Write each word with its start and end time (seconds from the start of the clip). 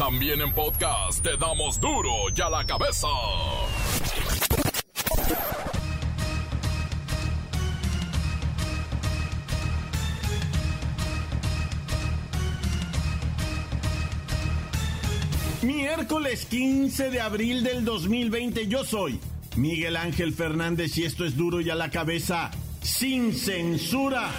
También 0.00 0.40
en 0.40 0.50
podcast 0.54 1.22
te 1.22 1.36
damos 1.36 1.78
duro 1.78 2.10
y 2.34 2.40
a 2.40 2.48
la 2.48 2.64
cabeza. 2.64 3.06
Miércoles 15.60 16.46
15 16.46 17.10
de 17.10 17.20
abril 17.20 17.62
del 17.62 17.84
2020 17.84 18.68
yo 18.68 18.86
soy 18.86 19.20
Miguel 19.56 19.98
Ángel 19.98 20.32
Fernández 20.32 20.96
y 20.96 21.04
esto 21.04 21.26
es 21.26 21.36
duro 21.36 21.60
y 21.60 21.68
a 21.68 21.74
la 21.74 21.90
cabeza 21.90 22.50
sin 22.80 23.34
censura. 23.34 24.30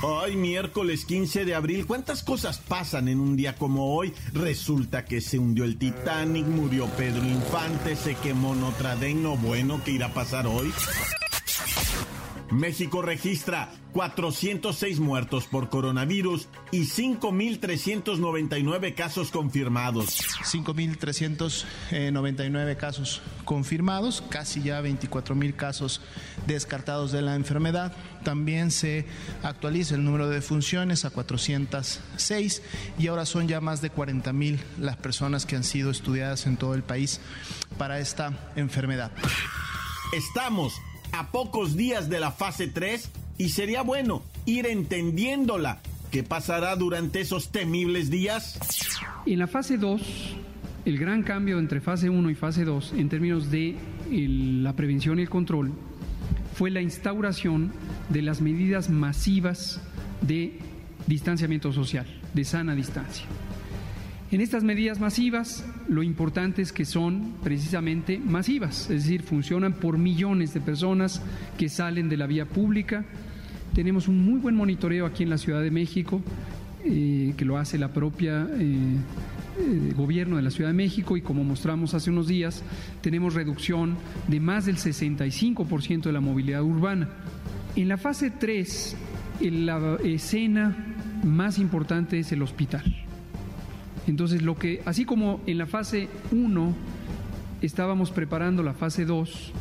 Hoy, 0.00 0.36
miércoles 0.36 1.04
15 1.04 1.44
de 1.44 1.56
abril, 1.56 1.84
¿cuántas 1.84 2.22
cosas 2.22 2.58
pasan 2.58 3.08
en 3.08 3.18
un 3.18 3.36
día 3.36 3.56
como 3.56 3.96
hoy? 3.96 4.14
Resulta 4.32 5.04
que 5.04 5.20
se 5.20 5.40
hundió 5.40 5.64
el 5.64 5.76
Titanic, 5.76 6.46
murió 6.46 6.86
Pedro 6.96 7.24
Infante, 7.24 7.96
se 7.96 8.14
quemó 8.14 8.54
Notre 8.54 8.90
Dame, 8.90 9.14
no 9.14 9.36
bueno, 9.36 9.80
¿qué 9.84 9.90
irá 9.90 10.06
a 10.06 10.14
pasar 10.14 10.46
hoy? 10.46 10.72
México 12.50 13.02
registra 13.02 13.70
406 13.92 15.00
muertos 15.00 15.46
por 15.46 15.68
coronavirus 15.68 16.48
y 16.70 16.82
5.399 16.82 18.94
casos 18.94 19.30
confirmados. 19.30 20.20
5.399 20.44 22.76
casos 22.76 23.20
confirmados, 23.44 24.22
casi 24.30 24.62
ya 24.62 24.80
24.000 24.80 25.56
casos 25.56 26.00
descartados 26.46 27.12
de 27.12 27.20
la 27.22 27.34
enfermedad. 27.34 27.92
También 28.24 28.70
se 28.70 29.06
actualiza 29.42 29.94
el 29.94 30.04
número 30.04 30.28
de 30.28 30.36
defunciones 30.36 31.04
a 31.04 31.10
406 31.10 32.62
y 32.98 33.08
ahora 33.08 33.26
son 33.26 33.48
ya 33.48 33.60
más 33.60 33.82
de 33.82 33.92
40.000 33.92 34.58
las 34.78 34.96
personas 34.96 35.44
que 35.44 35.56
han 35.56 35.64
sido 35.64 35.90
estudiadas 35.90 36.46
en 36.46 36.56
todo 36.56 36.72
el 36.74 36.82
país 36.82 37.20
para 37.76 38.00
esta 38.00 38.32
enfermedad. 38.56 39.12
Estamos 40.12 40.72
a 41.12 41.30
pocos 41.30 41.76
días 41.76 42.08
de 42.08 42.20
la 42.20 42.30
fase 42.30 42.68
3 42.68 43.10
y 43.38 43.50
sería 43.50 43.82
bueno 43.82 44.22
ir 44.46 44.66
entendiéndola. 44.66 45.80
¿Qué 46.10 46.22
pasará 46.22 46.74
durante 46.76 47.20
esos 47.20 47.50
temibles 47.50 48.10
días? 48.10 48.58
En 49.26 49.38
la 49.38 49.46
fase 49.46 49.76
2, 49.76 50.00
el 50.86 50.98
gran 50.98 51.22
cambio 51.22 51.58
entre 51.58 51.80
fase 51.80 52.08
1 52.08 52.30
y 52.30 52.34
fase 52.34 52.64
2 52.64 52.94
en 52.96 53.08
términos 53.08 53.50
de 53.50 53.76
la 54.10 54.74
prevención 54.74 55.18
y 55.18 55.22
el 55.22 55.28
control 55.28 55.72
fue 56.54 56.70
la 56.70 56.80
instauración 56.80 57.72
de 58.08 58.22
las 58.22 58.40
medidas 58.40 58.88
masivas 58.88 59.80
de 60.22 60.58
distanciamiento 61.06 61.72
social, 61.72 62.06
de 62.34 62.44
sana 62.44 62.74
distancia. 62.74 63.26
En 64.30 64.42
estas 64.42 64.62
medidas 64.62 65.00
masivas, 65.00 65.64
lo 65.88 66.02
importante 66.02 66.60
es 66.60 66.70
que 66.70 66.84
son 66.84 67.32
precisamente 67.42 68.18
masivas, 68.18 68.90
es 68.90 69.04
decir, 69.04 69.22
funcionan 69.22 69.72
por 69.72 69.96
millones 69.96 70.52
de 70.52 70.60
personas 70.60 71.22
que 71.56 71.70
salen 71.70 72.10
de 72.10 72.18
la 72.18 72.26
vía 72.26 72.44
pública. 72.44 73.06
Tenemos 73.74 74.06
un 74.06 74.22
muy 74.22 74.38
buen 74.38 74.54
monitoreo 74.54 75.06
aquí 75.06 75.22
en 75.22 75.30
la 75.30 75.38
Ciudad 75.38 75.62
de 75.62 75.70
México, 75.70 76.20
eh, 76.84 77.32
que 77.38 77.44
lo 77.46 77.56
hace 77.56 77.78
la 77.78 77.88
propia 77.94 78.46
eh, 78.52 78.96
eh, 79.60 79.92
gobierno 79.96 80.36
de 80.36 80.42
la 80.42 80.50
Ciudad 80.50 80.68
de 80.68 80.76
México 80.76 81.16
y 81.16 81.22
como 81.22 81.42
mostramos 81.42 81.94
hace 81.94 82.10
unos 82.10 82.28
días, 82.28 82.62
tenemos 83.00 83.32
reducción 83.32 83.96
de 84.26 84.40
más 84.40 84.66
del 84.66 84.76
65% 84.76 86.02
de 86.02 86.12
la 86.12 86.20
movilidad 86.20 86.62
urbana. 86.62 87.08
En 87.76 87.88
la 87.88 87.96
fase 87.96 88.30
3, 88.30 88.94
la 89.40 89.96
escena 90.04 90.76
más 91.24 91.58
importante 91.58 92.18
es 92.18 92.30
el 92.32 92.42
hospital. 92.42 93.07
Entonces, 94.08 94.42
lo 94.42 94.56
que, 94.56 94.80
así 94.86 95.04
como 95.04 95.40
en 95.46 95.58
la 95.58 95.66
fase 95.66 96.08
1 96.32 96.74
estábamos 97.60 98.10
preparando 98.10 98.62
la 98.62 98.72
fase 98.72 99.04
2 99.04 99.52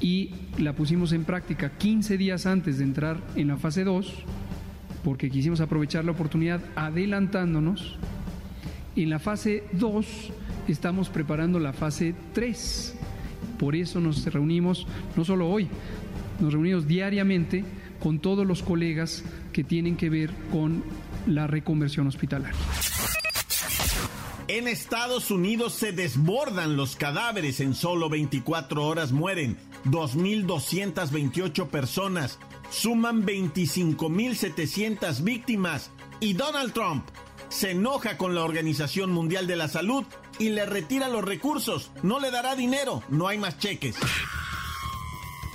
y 0.00 0.30
la 0.58 0.74
pusimos 0.74 1.12
en 1.12 1.24
práctica 1.24 1.72
15 1.78 2.16
días 2.16 2.46
antes 2.46 2.78
de 2.78 2.84
entrar 2.84 3.18
en 3.34 3.48
la 3.48 3.56
fase 3.56 3.84
2, 3.84 4.12
porque 5.02 5.30
quisimos 5.30 5.60
aprovechar 5.60 6.04
la 6.04 6.12
oportunidad 6.12 6.60
adelantándonos, 6.76 7.96
en 8.94 9.10
la 9.10 9.18
fase 9.18 9.64
2 9.72 10.06
estamos 10.68 11.08
preparando 11.08 11.58
la 11.58 11.72
fase 11.72 12.14
3. 12.34 12.98
Por 13.58 13.74
eso 13.74 14.00
nos 14.00 14.24
reunimos, 14.26 14.86
no 15.16 15.24
solo 15.24 15.48
hoy, 15.48 15.68
nos 16.40 16.52
reunimos 16.52 16.86
diariamente 16.86 17.64
con 18.00 18.20
todos 18.20 18.46
los 18.46 18.62
colegas 18.62 19.24
que 19.52 19.64
tienen 19.64 19.96
que 19.96 20.10
ver 20.10 20.30
con 20.52 20.84
la 21.26 21.46
reconversión 21.46 22.06
hospitalaria. 22.06 22.58
En 24.52 24.68
Estados 24.68 25.30
Unidos 25.30 25.72
se 25.72 25.92
desbordan 25.92 26.76
los 26.76 26.94
cadáveres. 26.94 27.60
En 27.60 27.74
solo 27.74 28.10
24 28.10 28.86
horas 28.86 29.10
mueren 29.10 29.56
2.228 29.86 31.68
personas. 31.68 32.38
Suman 32.70 33.24
25.700 33.24 35.24
víctimas. 35.24 35.90
Y 36.20 36.34
Donald 36.34 36.74
Trump 36.74 37.06
se 37.48 37.70
enoja 37.70 38.18
con 38.18 38.34
la 38.34 38.44
Organización 38.44 39.10
Mundial 39.10 39.46
de 39.46 39.56
la 39.56 39.68
Salud 39.68 40.04
y 40.38 40.50
le 40.50 40.66
retira 40.66 41.08
los 41.08 41.24
recursos. 41.24 41.90
No 42.02 42.20
le 42.20 42.30
dará 42.30 42.54
dinero. 42.54 43.02
No 43.08 43.28
hay 43.28 43.38
más 43.38 43.58
cheques. 43.58 43.96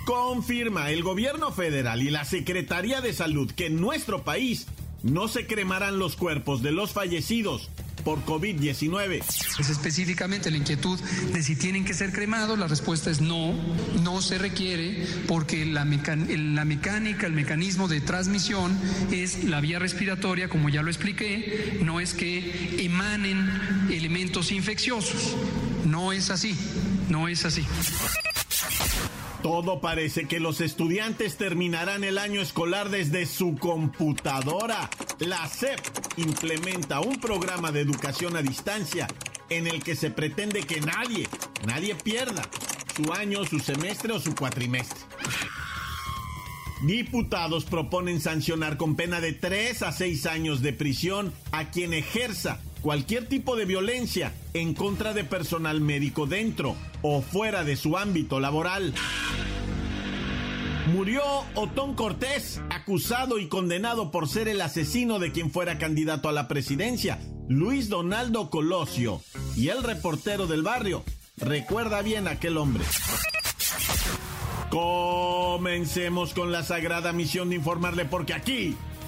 Confirma 0.07 0.89
el 0.89 1.03
gobierno 1.03 1.51
federal 1.51 2.01
y 2.01 2.09
la 2.09 2.25
Secretaría 2.25 2.99
de 3.01 3.13
Salud 3.13 3.51
que 3.51 3.67
en 3.67 3.79
nuestro 3.79 4.23
país 4.23 4.65
no 5.03 5.27
se 5.27 5.45
cremarán 5.45 5.99
los 5.99 6.15
cuerpos 6.15 6.63
de 6.63 6.71
los 6.71 6.93
fallecidos 6.93 7.69
por 8.07 8.23
COVID-19. 8.23 9.21
Es 9.59 9.69
específicamente 9.69 10.49
la 10.49 10.55
inquietud 10.55 10.97
de 11.33 11.43
si 11.43 11.57
tienen 11.57 11.83
que 11.83 11.93
ser 11.93 12.13
cremados, 12.13 12.57
la 12.57 12.69
respuesta 12.69 13.11
es 13.11 13.19
no, 13.19 13.53
no 14.01 14.21
se 14.21 14.37
requiere 14.37 15.05
porque 15.27 15.65
la, 15.65 15.83
la 15.83 16.63
mecánica, 16.63 17.27
el 17.27 17.33
mecanismo 17.33 17.89
de 17.89 17.99
transmisión 17.99 18.79
es 19.11 19.43
la 19.43 19.59
vía 19.59 19.77
respiratoria, 19.79 20.47
como 20.47 20.69
ya 20.69 20.83
lo 20.83 20.89
expliqué, 20.89 21.81
no 21.83 21.99
es 21.99 22.13
que 22.13 22.77
emanen 22.79 23.45
elementos 23.91 24.53
infecciosos, 24.53 25.35
no 25.83 26.13
es 26.13 26.29
así, 26.29 26.55
no 27.09 27.27
es 27.27 27.43
así. 27.43 27.65
Todo 29.47 29.79
parece 29.79 30.27
que 30.27 30.41
los 30.41 30.59
estudiantes 30.59 31.37
terminarán 31.37 32.03
el 32.03 32.17
año 32.17 32.41
escolar 32.41 32.89
desde 32.89 33.25
su 33.25 33.55
computadora. 33.55 34.89
La 35.19 35.47
SEP 35.47 35.79
implementa 36.17 36.99
un 36.99 37.15
programa 37.21 37.71
de 37.71 37.79
educación 37.79 38.35
a 38.35 38.41
distancia 38.41 39.07
en 39.49 39.67
el 39.67 39.81
que 39.81 39.95
se 39.95 40.11
pretende 40.11 40.63
que 40.63 40.81
nadie, 40.81 41.29
nadie 41.65 41.95
pierda 41.95 42.41
su 42.93 43.13
año, 43.13 43.45
su 43.45 43.59
semestre 43.59 44.11
o 44.11 44.19
su 44.19 44.35
cuatrimestre. 44.35 44.99
Diputados 46.85 47.63
proponen 47.63 48.19
sancionar 48.19 48.75
con 48.75 48.97
pena 48.97 49.21
de 49.21 49.31
3 49.31 49.81
a 49.81 49.93
6 49.93 50.25
años 50.25 50.61
de 50.61 50.73
prisión 50.73 51.33
a 51.53 51.71
quien 51.71 51.93
ejerza 51.93 52.59
cualquier 52.81 53.27
tipo 53.27 53.55
de 53.55 53.65
violencia 53.65 54.33
en 54.53 54.73
contra 54.73 55.13
de 55.13 55.23
personal 55.23 55.81
médico 55.81 56.25
dentro 56.25 56.75
o 57.01 57.21
fuera 57.21 57.63
de 57.63 57.75
su 57.75 57.97
ámbito 57.97 58.39
laboral. 58.39 58.93
Murió 60.93 61.21
Otón 61.55 61.95
Cortés, 61.95 62.61
acusado 62.69 63.39
y 63.39 63.47
condenado 63.47 64.09
por 64.09 64.29
ser 64.29 64.47
el 64.47 64.61
asesino 64.61 65.19
de 65.19 65.33
quien 65.33 65.51
fuera 65.51 65.77
candidato 65.77 66.29
a 66.29 66.31
la 66.31 66.47
presidencia, 66.47 67.19
Luis 67.49 67.89
Donaldo 67.89 68.49
Colosio. 68.49 69.21
Y 69.57 69.67
el 69.67 69.83
reportero 69.83 70.47
del 70.47 70.63
barrio 70.63 71.03
recuerda 71.35 72.01
bien 72.01 72.27
a 72.27 72.31
aquel 72.31 72.57
hombre. 72.57 72.85
Comencemos 74.69 76.33
con 76.33 76.51
la 76.51 76.63
sagrada 76.63 77.11
misión 77.11 77.49
de 77.49 77.55
informarle 77.55 78.05
porque 78.05 78.33
aquí 78.33 78.75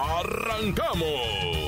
¡Arrancamos! 0.00 1.58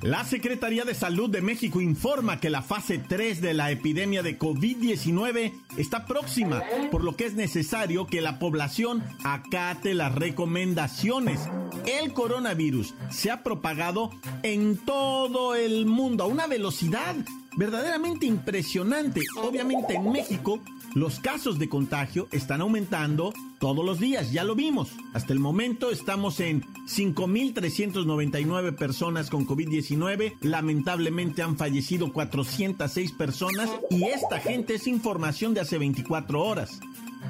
La 0.00 0.24
Secretaría 0.24 0.84
de 0.84 0.94
Salud 0.94 1.30
de 1.30 1.42
México 1.42 1.80
informa 1.80 2.40
que 2.40 2.50
la 2.50 2.62
fase 2.62 2.98
3 2.98 3.40
de 3.40 3.54
la 3.54 3.70
epidemia 3.70 4.22
de 4.22 4.36
COVID-19 4.36 5.52
está 5.76 6.06
próxima, 6.06 6.62
por 6.90 7.04
lo 7.04 7.14
que 7.14 7.26
es 7.26 7.34
necesario 7.34 8.06
que 8.06 8.20
la 8.20 8.40
población 8.40 9.04
acate 9.22 9.94
las 9.94 10.12
recomendaciones. 10.14 11.40
El 11.86 12.14
coronavirus 12.14 12.94
se 13.10 13.30
ha 13.30 13.44
propagado 13.44 14.10
en 14.42 14.76
todo 14.76 15.54
el 15.54 15.86
mundo 15.86 16.24
a 16.24 16.26
una 16.26 16.48
velocidad 16.48 17.14
verdaderamente 17.56 18.26
impresionante. 18.26 19.20
Obviamente 19.36 19.94
en 19.94 20.10
México 20.10 20.60
los 20.94 21.20
casos 21.20 21.58
de 21.58 21.68
contagio 21.68 22.28
están 22.32 22.60
aumentando 22.60 23.32
todos 23.58 23.84
los 23.84 23.98
días, 23.98 24.32
ya 24.32 24.44
lo 24.44 24.54
vimos. 24.54 24.90
Hasta 25.14 25.32
el 25.32 25.38
momento 25.38 25.90
estamos 25.90 26.40
en 26.40 26.62
5.399 26.86 28.76
personas 28.76 29.30
con 29.30 29.46
COVID-19. 29.46 30.34
Lamentablemente 30.42 31.42
han 31.42 31.56
fallecido 31.56 32.12
406 32.12 33.12
personas 33.12 33.70
y 33.88 34.04
esta 34.04 34.38
gente 34.38 34.74
es 34.74 34.86
información 34.86 35.54
de 35.54 35.60
hace 35.60 35.78
24 35.78 36.42
horas 36.42 36.80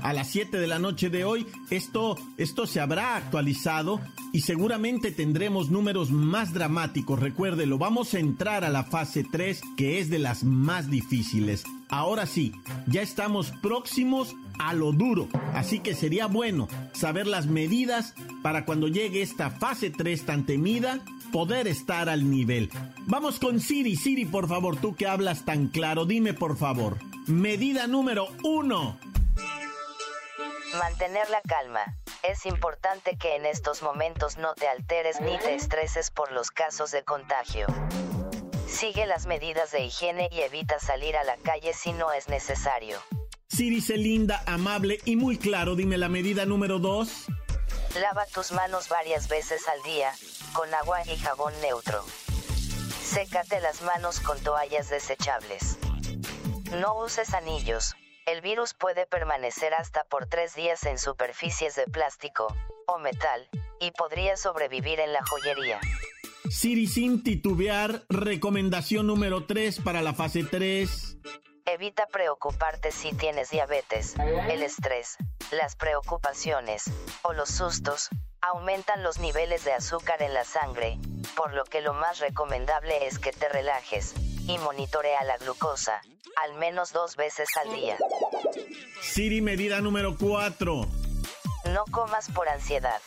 a 0.01 0.13
las 0.13 0.29
7 0.31 0.59
de 0.59 0.67
la 0.67 0.79
noche 0.79 1.11
de 1.11 1.25
hoy. 1.25 1.47
Esto, 1.71 2.17
esto 2.37 2.67
se 2.67 2.81
habrá 2.81 3.17
actualizado 3.17 4.01
y 4.33 4.41
seguramente 4.41 5.11
tendremos 5.11 5.71
números 5.71 6.11
más 6.11 6.53
dramáticos. 6.53 7.21
Recuérdelo, 7.21 7.79
vamos 7.79 8.15
a 8.15 8.19
entrar 8.19 8.65
a 8.65 8.71
la 8.71 8.85
fase 8.85 9.25
3 9.31 9.61
que 9.77 10.01
es 10.01 10.11
de 10.11 10.19
las 10.19 10.45
más 10.45 10.91
difíciles. 10.91 11.65
Ahora 11.89 12.25
sí, 12.25 12.53
ya 12.87 13.03
estamos 13.03 13.53
próximos 13.61 14.35
a 14.59 14.73
lo 14.73 14.93
duro, 14.93 15.29
así 15.55 15.81
que 15.81 15.95
sería 15.95 16.27
bueno 16.27 16.69
saber 16.95 17.27
las 17.27 17.47
medidas 17.47 18.15
para 18.43 18.65
cuando 18.65 18.89
llegue 18.89 19.21
esta 19.21 19.51
fase 19.51 19.91
3 19.91 20.25
tan 20.25 20.47
temida, 20.47 21.01
poder 21.33 21.69
estar 21.69 22.09
al 22.09 22.31
nivel. 22.31 22.71
Vamos 23.07 23.39
con 23.39 23.61
Siri, 23.61 23.97
Siri, 23.97 24.25
por 24.25 24.49
favor, 24.49 24.77
tú 24.77 24.95
que 24.95 25.07
hablas 25.07 25.45
tan 25.45 25.69
claro, 25.69 26.07
dime 26.07 26.33
por 26.33 26.57
favor. 26.57 26.99
Medida 27.27 27.87
número 27.87 28.29
1 28.43 29.12
Mantener 30.79 31.29
la 31.29 31.43
calma. 31.43 31.99
Es 32.23 32.47
importante 32.47 33.17
que 33.19 33.37
en 33.37 33.45
estos 33.45 33.83
momentos 33.83 34.39
no 34.39 34.55
te 34.55 34.69
alteres 34.69 35.21
ni 35.21 35.37
te 35.39 35.55
estreses 35.55 36.11
por 36.11 36.33
los 36.33 36.51
casos 36.51 36.91
de 36.91 37.05
contagio. 37.05 37.67
Sigue 38.67 39.07
las 39.07 39.27
medidas 39.27 39.71
de 39.71 39.85
higiene 39.85 40.31
y 40.33 40.41
evita 40.41 40.79
salir 40.79 41.17
a 41.17 41.25
la 41.25 41.37
calle 41.37 41.75
si 41.75 41.93
no 41.93 42.11
es 42.13 42.29
necesario. 42.29 42.99
Siri, 43.49 43.81
linda, 43.99 44.43
amable 44.47 44.99
y 45.05 45.17
muy 45.17 45.37
claro. 45.37 45.77
Dime 45.77 45.99
la 45.99 46.09
medida 46.09 46.47
número 46.47 46.79
2. 46.79 47.27
Lava 48.01 48.25
tus 48.27 48.53
manos 48.53 48.89
varias 48.89 49.29
veces 49.29 49.69
al 49.69 49.83
día, 49.83 50.11
con 50.55 50.73
agua 50.73 51.03
y 51.05 51.19
jabón 51.19 51.53
neutro. 51.61 52.03
Sécate 53.05 53.61
las 53.61 53.83
manos 53.83 54.21
con 54.21 54.41
toallas 54.41 54.89
desechables. 54.89 55.77
No 56.81 56.99
uses 56.99 57.35
anillos, 57.35 57.95
el 58.27 58.41
virus 58.41 58.75
puede 58.75 59.07
permanecer 59.07 59.75
hasta 59.75 60.05
por 60.05 60.27
tres 60.27 60.55
días 60.55 60.85
en 60.85 60.99
superficies 60.99 61.75
de 61.75 61.85
plástico 61.87 62.47
o 62.87 62.99
metal 62.99 63.49
y 63.81 63.91
podría 63.93 64.37
sobrevivir 64.37 65.01
en 65.01 65.13
la 65.13 65.25
joyería. 65.25 65.81
Siri 66.49 66.87
sin 66.87 67.23
titubear, 67.23 68.03
recomendación 68.09 69.07
número 69.07 69.47
3 69.47 69.81
para 69.81 70.03
la 70.03 70.13
fase 70.13 70.45
3. 70.45 71.17
Evita 71.65 72.07
preocuparte 72.07 72.91
si 72.91 73.13
tienes 73.13 73.51
diabetes, 73.51 74.15
el 74.51 74.63
estrés, 74.63 75.17
las 75.51 75.77
preocupaciones 75.77 76.85
o 77.23 77.33
los 77.33 77.49
sustos 77.49 78.09
aumentan 78.41 79.03
los 79.03 79.19
niveles 79.19 79.65
de 79.65 79.73
azúcar 79.73 80.21
en 80.23 80.35
la 80.35 80.45
sangre, 80.45 80.99
por 81.37 81.55
lo 81.55 81.65
que 81.65 81.81
lo 81.81 81.95
más 81.95 82.19
recomendable 82.19 83.07
es 83.07 83.21
que 83.21 83.31
te 83.31 83.49
relajes 83.49 84.15
y 84.47 84.59
monitorea 84.59 85.23
la 85.25 85.37
glucosa, 85.39 86.01
al 86.37 86.55
menos 86.55 86.93
dos 86.93 87.17
veces 87.17 87.49
al 87.63 87.75
día. 87.75 87.97
Siri, 89.01 89.41
medida 89.41 89.81
número 89.81 90.17
4. 90.19 90.87
No 91.73 91.85
comas 91.91 92.31
por 92.31 92.49
ansiedad. 92.49 93.01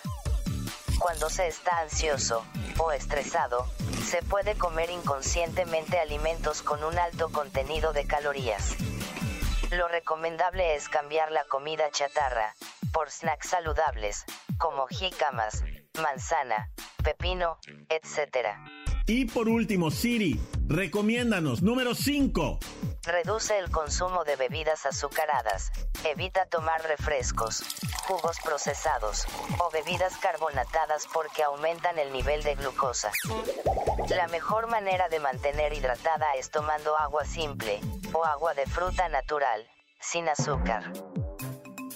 Cuando 0.99 1.29
se 1.29 1.47
está 1.47 1.79
ansioso 1.79 2.45
o 2.77 2.91
estresado, 2.91 3.65
se 4.05 4.21
puede 4.21 4.55
comer 4.55 4.89
inconscientemente 4.89 5.99
alimentos 5.99 6.61
con 6.61 6.83
un 6.83 6.97
alto 6.97 7.31
contenido 7.31 7.91
de 7.91 8.05
calorías. 8.05 8.75
Lo 9.71 9.87
recomendable 9.87 10.75
es 10.75 10.87
cambiar 10.89 11.31
la 11.31 11.43
comida 11.45 11.89
chatarra 11.91 12.55
por 12.93 13.11
snacks 13.11 13.49
saludables, 13.49 14.23
como 14.57 14.87
jícamas, 14.87 15.63
manzana, 16.01 16.69
pepino, 17.03 17.57
etc. 17.89 18.55
Y 19.07 19.25
por 19.25 19.47
último, 19.49 19.91
Siri, 19.91 20.39
recomiéndanos, 20.67 21.61
número 21.61 21.93
5. 21.93 22.59
Reduce 23.03 23.59
el 23.59 23.69
consumo 23.69 24.23
de 24.23 24.35
bebidas 24.35 24.87
azucaradas. 24.87 25.71
Evita 26.03 26.47
tomar 26.47 26.81
refrescos, 26.81 27.63
jugos 28.07 28.37
procesados 28.43 29.25
o 29.59 29.69
bebidas 29.69 30.17
carbonatadas 30.17 31.07
porque 31.13 31.43
aumentan 31.43 31.99
el 31.99 32.11
nivel 32.13 32.41
de 32.41 32.55
glucosa. 32.55 33.11
La 34.09 34.27
mejor 34.27 34.67
manera 34.67 35.07
de 35.09 35.19
mantener 35.19 35.73
hidratada 35.73 36.33
es 36.39 36.49
tomando 36.49 36.97
agua 36.97 37.25
simple 37.25 37.79
o 38.11 38.25
agua 38.25 38.55
de 38.55 38.65
fruta 38.65 39.07
natural, 39.09 39.67
sin 39.99 40.27
azúcar. 40.29 40.91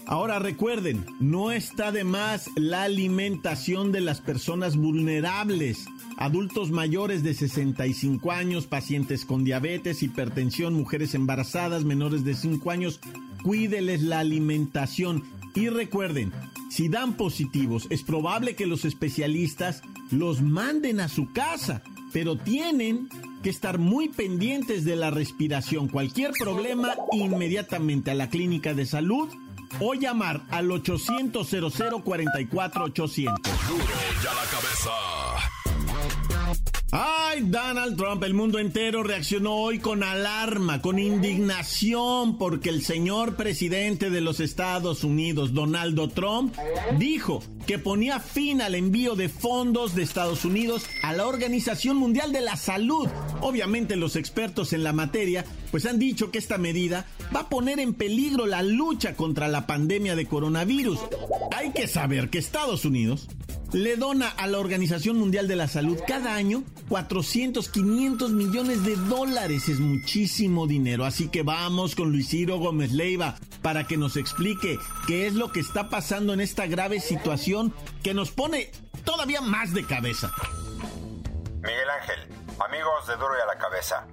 Ahora 0.10 0.40
recuerden, 0.40 1.06
no 1.20 1.52
está 1.52 1.92
de 1.92 2.04
más 2.04 2.50
la 2.56 2.82
alimentación 2.82 3.92
de 3.92 4.02
las 4.02 4.22
personas 4.22 4.76
vulnerables 4.76 5.86
adultos 6.18 6.72
mayores 6.72 7.22
de 7.22 7.36
65 7.36 8.32
años, 8.32 8.66
pacientes 8.66 9.24
con 9.24 9.44
diabetes, 9.44 10.02
hipertensión, 10.02 10.74
mujeres 10.74 11.14
embarazadas, 11.14 11.84
menores 11.86 12.24
de 12.24 12.34
5 12.34 12.72
años, 12.72 13.00
cuídeles 13.44 14.02
la 14.02 14.18
alimentación 14.18 15.26
y 15.54 15.70
recuerden, 15.70 16.34
si 16.72 16.90
dan 16.90 17.14
positivos, 17.14 17.86
es 17.92 18.02
probable 18.02 18.56
que 18.56 18.66
los 18.66 18.86
especialistas 18.86 19.84
los 20.10 20.42
manden 20.42 21.02
a 21.02 21.08
su 21.08 21.32
casa, 21.34 21.84
pero 22.12 22.36
tienen 22.36 23.10
que 23.44 23.52
estar 23.52 23.78
muy 23.78 24.10
pendientes 24.10 24.86
de 24.86 24.96
la 24.96 25.12
respiración. 25.12 25.88
Cualquier 25.88 26.32
problema, 26.32 26.96
inmediatamente 27.12 28.10
a 28.10 28.16
la 28.16 28.32
clínica 28.32 28.74
de 28.74 28.88
salud 28.88 29.30
o 29.80 29.94
llamar 29.94 30.42
al 30.50 30.72
800 30.72 31.48
00 31.48 32.00
44 32.04 32.84
800. 32.86 33.34
ya 34.24 34.34
la 34.34 34.44
cabeza. 34.50 35.39
Ay, 36.92 37.42
Donald 37.44 37.98
Trump, 37.98 38.24
el 38.24 38.34
mundo 38.34 38.58
entero 38.58 39.04
reaccionó 39.04 39.54
hoy 39.58 39.78
con 39.78 40.02
alarma, 40.02 40.82
con 40.82 40.98
indignación, 40.98 42.40
porque 42.40 42.70
el 42.70 42.84
señor 42.84 43.36
presidente 43.36 44.10
de 44.10 44.22
los 44.22 44.40
Estados 44.40 45.04
Unidos, 45.04 45.54
Donald 45.54 46.12
Trump, 46.14 46.56
dijo 46.98 47.44
que 47.68 47.78
ponía 47.78 48.20
fin 48.20 48.64
al 48.64 48.74
envío 48.74 49.16
de 49.16 49.30
fondos 49.30 49.94
de 49.94 50.02
Estados 50.02 50.46
Unidos 50.46 50.88
a 51.04 51.14
la 51.14 51.28
Organización 51.28 51.96
Mundial 51.96 52.32
de 52.32 52.42
la 52.42 52.56
Salud. 52.56 53.08
Obviamente 53.42 53.96
los 53.96 54.16
expertos 54.16 54.74
en 54.74 54.84
la 54.84 54.92
materia 54.92 55.46
pues 55.70 55.86
han 55.86 56.00
dicho 56.00 56.32
que 56.32 56.40
esta 56.40 56.58
medida 56.58 57.06
va 57.36 57.42
a 57.42 57.50
poner 57.50 57.80
en 57.80 57.94
peligro 57.94 58.48
la 58.48 58.64
lucha 58.64 59.16
contra 59.16 59.48
la 59.48 59.68
pandemia 59.68 60.16
de 60.16 60.26
coronavirus. 60.26 61.00
Hay 61.56 61.72
que 61.72 61.88
saber 61.88 62.32
que 62.32 62.40
Estados 62.40 62.84
Unidos 62.84 63.28
le 63.74 63.98
dona 63.98 64.30
a 64.30 64.48
la 64.48 64.60
Organización 64.60 65.18
Mundial 65.18 65.48
de 65.48 65.56
la 65.56 65.68
Salud 65.68 66.00
cada 66.08 66.36
año 66.36 66.64
400, 66.90 67.70
500 67.70 68.32
millones 68.32 68.84
de 68.84 68.96
dólares. 68.96 69.70
Es 69.70 69.80
muchísimo 69.80 70.68
dinero. 70.68 71.06
Así 71.06 71.30
que 71.30 71.44
vamos 71.44 71.96
con 71.96 72.12
Luis 72.12 72.30
Ciro 72.30 72.58
Gómez 72.58 72.92
Leiva 72.92 73.36
para 73.62 73.86
que 73.86 73.98
nos 73.98 74.18
explique 74.18 74.80
qué 75.08 75.28
es 75.28 75.34
lo 75.34 75.52
que 75.52 75.60
está 75.60 75.90
pasando 75.90 76.34
en 76.34 76.42
esta 76.42 76.66
grave 76.66 77.00
situación 77.00 77.74
que 78.04 78.14
nos 78.14 78.32
pone 78.32 78.72
todavía 79.04 79.42
más 79.42 79.74
de 79.74 79.86
cabeza. 79.86 80.32
Miguel 81.62 81.90
Ángel, 81.90 82.20
amigos 82.66 83.08
de 83.08 83.16
Duro 83.16 83.34
y 83.38 83.42
a 83.42 83.46
la 83.46 83.58
Cabeza. 83.58 84.08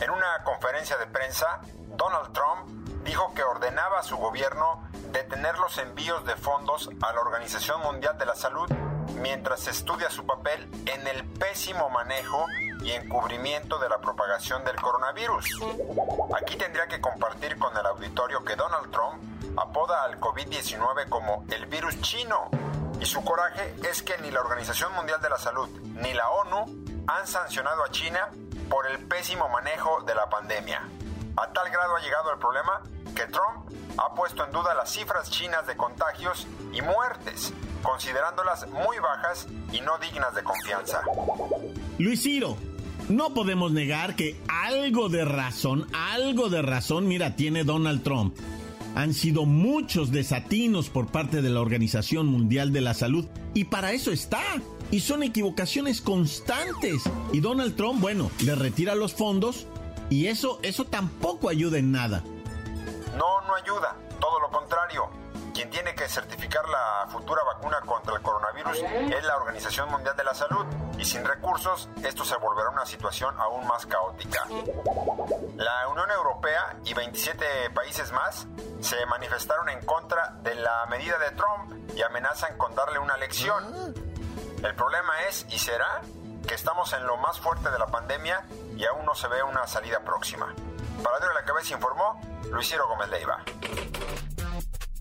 En 0.00 0.10
una 0.10 0.44
conferencia 0.44 0.96
de 0.98 1.06
prensa, 1.06 1.60
Donald 1.96 2.32
Trump 2.32 3.04
dijo 3.04 3.32
que 3.34 3.42
ordenaba 3.42 4.00
a 4.00 4.02
su 4.02 4.16
gobierno 4.16 4.89
detener 5.12 5.58
los 5.58 5.76
envíos 5.78 6.24
de 6.24 6.36
fondos 6.36 6.90
a 7.02 7.12
la 7.12 7.20
Organización 7.20 7.80
Mundial 7.82 8.16
de 8.18 8.26
la 8.26 8.34
Salud 8.34 8.70
mientras 9.20 9.66
estudia 9.66 10.10
su 10.10 10.24
papel 10.24 10.68
en 10.86 11.06
el 11.06 11.24
pésimo 11.24 11.90
manejo 11.90 12.46
y 12.82 12.92
encubrimiento 12.92 13.78
de 13.78 13.88
la 13.88 13.98
propagación 13.98 14.64
del 14.64 14.76
coronavirus. 14.76 15.46
Aquí 16.40 16.56
tendría 16.56 16.86
que 16.86 17.00
compartir 17.00 17.58
con 17.58 17.76
el 17.76 17.86
auditorio 17.86 18.44
que 18.44 18.56
Donald 18.56 18.90
Trump 18.90 19.22
apoda 19.58 20.04
al 20.04 20.18
COVID-19 20.20 21.08
como 21.08 21.44
el 21.50 21.66
virus 21.66 22.00
chino 22.00 22.48
y 23.00 23.06
su 23.06 23.24
coraje 23.24 23.74
es 23.82 24.02
que 24.02 24.18
ni 24.18 24.30
la 24.30 24.40
Organización 24.40 24.92
Mundial 24.94 25.20
de 25.20 25.30
la 25.30 25.38
Salud 25.38 25.68
ni 25.96 26.12
la 26.12 26.28
ONU 26.30 27.04
han 27.06 27.26
sancionado 27.26 27.84
a 27.84 27.90
China 27.90 28.28
por 28.68 28.86
el 28.86 29.06
pésimo 29.06 29.48
manejo 29.48 30.02
de 30.02 30.14
la 30.14 30.28
pandemia. 30.28 30.86
A 31.40 31.50
tal 31.54 31.70
grado 31.70 31.96
ha 31.96 32.00
llegado 32.00 32.32
el 32.32 32.38
problema 32.38 32.82
que 33.14 33.22
Trump 33.32 33.70
ha 33.96 34.14
puesto 34.14 34.44
en 34.44 34.52
duda 34.52 34.74
las 34.74 34.92
cifras 34.92 35.30
chinas 35.30 35.66
de 35.66 35.74
contagios 35.74 36.46
y 36.72 36.82
muertes, 36.82 37.54
considerándolas 37.82 38.68
muy 38.68 38.98
bajas 38.98 39.48
y 39.72 39.80
no 39.80 39.96
dignas 39.98 40.34
de 40.34 40.42
confianza. 40.42 41.02
Luis 41.98 42.22
Ciro, 42.22 42.58
no 43.08 43.32
podemos 43.32 43.72
negar 43.72 44.16
que 44.16 44.38
algo 44.48 45.08
de 45.08 45.24
razón, 45.24 45.86
algo 45.94 46.50
de 46.50 46.60
razón, 46.60 47.08
mira, 47.08 47.36
tiene 47.36 47.64
Donald 47.64 48.02
Trump. 48.02 48.36
Han 48.94 49.14
sido 49.14 49.46
muchos 49.46 50.10
desatinos 50.10 50.90
por 50.90 51.06
parte 51.06 51.40
de 51.40 51.48
la 51.48 51.60
Organización 51.62 52.26
Mundial 52.26 52.70
de 52.72 52.82
la 52.82 52.92
Salud 52.92 53.26
y 53.54 53.64
para 53.64 53.92
eso 53.92 54.10
está. 54.10 54.42
Y 54.90 55.00
son 55.00 55.22
equivocaciones 55.22 56.00
constantes. 56.00 57.04
Y 57.32 57.40
Donald 57.40 57.76
Trump, 57.76 58.00
bueno, 58.00 58.30
le 58.40 58.56
retira 58.56 58.96
los 58.96 59.14
fondos 59.14 59.68
y 60.10 60.26
eso, 60.26 60.58
eso 60.62 60.84
tampoco 60.84 61.48
ayuda 61.48 61.78
en 61.78 61.92
nada. 61.92 62.22
No, 63.16 63.40
no 63.42 63.54
ayuda. 63.54 63.96
Todo 64.20 64.40
lo 64.40 64.50
contrario. 64.50 65.08
Quien 65.54 65.70
tiene 65.70 65.94
que 65.94 66.08
certificar 66.08 66.68
la 66.68 67.06
futura 67.10 67.42
vacuna 67.44 67.80
contra 67.80 68.14
el 68.14 68.22
coronavirus 68.22 68.78
es 68.78 69.24
la 69.24 69.36
Organización 69.36 69.90
Mundial 69.90 70.16
de 70.16 70.24
la 70.24 70.34
Salud. 70.34 70.66
Y 70.98 71.04
sin 71.04 71.24
recursos, 71.24 71.88
esto 72.04 72.24
se 72.24 72.36
volverá 72.36 72.70
una 72.70 72.84
situación 72.86 73.34
aún 73.38 73.66
más 73.66 73.86
caótica. 73.86 74.46
La 75.56 75.88
Unión 75.88 76.10
Europea 76.10 76.76
y 76.84 76.94
27 76.94 77.70
países 77.70 78.10
más 78.12 78.46
se 78.80 79.04
manifestaron 79.06 79.68
en 79.68 79.84
contra 79.84 80.36
de 80.42 80.54
la 80.56 80.86
medida 80.86 81.18
de 81.18 81.30
Trump 81.32 81.96
y 81.96 82.02
amenazan 82.02 82.56
con 82.56 82.74
darle 82.74 82.98
una 82.98 83.16
lección. 83.16 83.94
El 84.62 84.74
problema 84.74 85.22
es, 85.28 85.46
y 85.50 85.58
será, 85.58 86.02
que 86.46 86.54
estamos 86.54 86.92
en 86.92 87.06
lo 87.06 87.16
más 87.16 87.38
fuerte 87.40 87.70
de 87.70 87.78
la 87.78 87.86
pandemia 87.86 88.44
y 88.76 88.84
aún 88.84 89.04
no 89.04 89.14
se 89.14 89.28
ve 89.28 89.42
una 89.42 89.66
salida 89.66 90.00
próxima. 90.04 90.54
Para 91.02 91.18
de 91.18 91.34
la 91.34 91.44
cabeza 91.44 91.74
informó 91.74 92.20
Luis 92.50 92.74
Gómez 92.88 93.08
Leiva. 93.10 93.44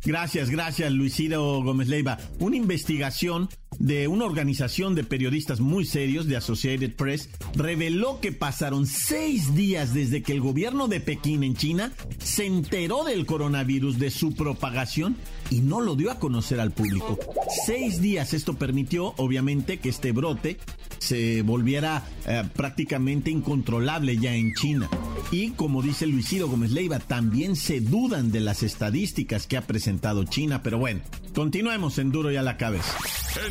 Gracias, 0.03 0.50
gracias 0.50 0.91
Luis 0.91 1.17
Gómez 1.29 1.88
Leiva. 1.88 2.17
Una 2.39 2.55
investigación 2.55 3.50
de 3.79 4.08
una 4.08 4.25
organización 4.25 4.93
de 4.93 5.03
periodistas 5.03 5.62
muy 5.62 5.86
serios 5.86 6.27
de 6.27 6.36
Associated 6.36 6.96
Press 6.96 7.29
reveló 7.55 8.19
que 8.19 8.31
pasaron 8.31 8.86
seis 8.86 9.55
días 9.55 9.93
desde 9.93 10.22
que 10.22 10.34
el 10.34 10.41
gobierno 10.41 10.88
de 10.88 11.00
Pekín 11.00 11.43
en 11.43 11.55
China 11.55 11.93
se 12.19 12.46
enteró 12.46 13.03
del 13.03 13.25
coronavirus, 13.25 13.98
de 13.98 14.12
su 14.12 14.36
propagación 14.36 15.15
y 15.50 15.62
no 15.62 15.79
lo 15.79 15.96
dio 15.96 16.12
a 16.12 16.19
conocer 16.19 16.60
al 16.60 16.72
público. 16.72 17.17
Seis 17.65 18.01
días 18.01 18.34
esto 18.34 18.55
permitió, 18.55 19.13
obviamente, 19.17 19.79
que 19.79 19.89
este 19.89 20.12
brote 20.12 20.60
se 21.00 21.41
volviera 21.41 22.03
eh, 22.25 22.44
prácticamente 22.56 23.32
incontrolable 23.32 24.18
ya 24.18 24.34
en 24.34 24.53
China. 24.53 24.89
Y 25.32 25.51
como 25.51 25.82
dice 25.82 26.08
Luis 26.08 26.29
Gómez 26.39 26.72
Leiva, 26.72 27.00
también 27.00 27.56
se 27.56 27.82
dudan 27.82 28.32
de 28.32 28.39
las 28.39 28.63
estadísticas 28.63 29.48
que 29.48 29.58
ha 29.58 29.62
presentado 29.62 30.24
China, 30.24 30.62
pero 30.63 30.77
bueno, 30.77 31.01
continuemos 31.34 31.98
en 31.98 32.12
Duro 32.12 32.32
y 32.32 32.38
a 32.38 32.44
la 32.44 32.58
cabeza. 32.58 32.98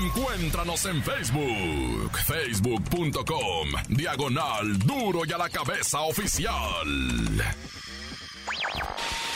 Encuéntranos 0.00 0.84
en 0.86 1.02
Facebook, 1.02 2.18
facebook.com, 2.26 3.68
diagonal 3.88 4.78
Duro 4.80 5.22
y 5.24 5.32
a 5.32 5.38
la 5.38 5.48
cabeza 5.48 6.00
oficial. 6.00 6.52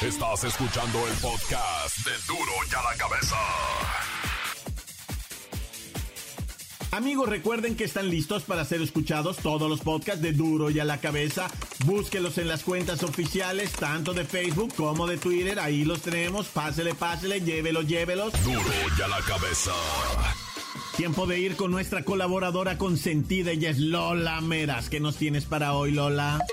Estás 0.01 0.45
escuchando 0.45 1.07
el 1.07 1.15
podcast 1.15 1.99
de 1.99 2.13
Duro 2.27 2.53
y 2.69 2.75
a 2.75 2.83
la 2.83 2.97
cabeza. 2.99 3.37
Amigos, 6.95 7.27
recuerden 7.27 7.75
que 7.75 7.85
están 7.85 8.11
listos 8.11 8.43
para 8.43 8.67
ser 8.67 8.83
escuchados 8.83 9.39
todos 9.39 9.67
los 9.67 9.81
podcasts 9.81 10.21
de 10.21 10.35
Duro 10.35 10.69
y 10.69 10.79
a 10.79 10.85
la 10.85 11.01
cabeza. 11.01 11.49
Búsquelos 11.87 12.37
en 12.37 12.49
las 12.49 12.65
cuentas 12.65 13.03
oficiales, 13.03 13.73
tanto 13.73 14.13
de 14.13 14.27
Facebook 14.27 14.75
como 14.77 15.07
de 15.07 15.17
Twitter. 15.17 15.59
Ahí 15.59 15.87
los 15.87 16.03
tenemos. 16.03 16.49
Pásele, 16.49 16.95
pásele, 16.95 17.41
llévelos, 17.41 17.87
llévelos. 17.87 18.35
Duro 18.45 18.61
y 18.99 19.01
a 19.01 19.09
la 19.09 19.21
cabeza. 19.21 19.73
Tiempo 20.95 21.27
de 21.27 21.41
ir 21.41 21.57
con 21.57 21.71
nuestra 21.71 22.05
colaboradora 22.05 22.77
consentida. 22.77 23.53
Ella 23.53 23.71
es 23.71 23.79
Lola 23.79 24.43
Meras. 24.43 24.91
¿Qué 24.91 25.01
nos 25.01 25.17
tienes 25.17 25.47
para 25.47 25.73
hoy, 25.73 25.93
Lola? 25.93 26.45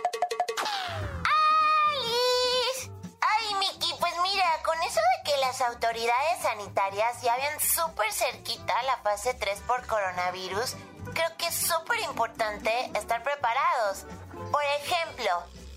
Autoridades 5.89 6.43
sanitarias 6.43 7.21
ya 7.23 7.35
ven 7.35 7.59
súper 7.59 8.13
cerquita 8.13 8.79
la 8.83 8.97
fase 8.97 9.33
3 9.33 9.59
por 9.61 9.87
coronavirus, 9.87 10.75
creo 11.15 11.35
que 11.35 11.47
es 11.47 11.55
súper 11.55 11.99
importante 12.01 12.91
estar 12.95 13.23
preparados. 13.23 14.05
Por 14.51 14.63
ejemplo, 14.63 15.31